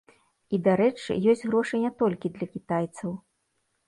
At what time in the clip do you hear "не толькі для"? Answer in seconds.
1.83-2.47